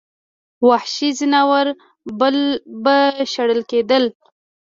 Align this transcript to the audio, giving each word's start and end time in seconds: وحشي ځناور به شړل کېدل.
وحشي 0.67 1.09
ځناور 1.19 1.67
به 2.83 2.97
شړل 3.33 3.61
کېدل. 3.71 4.03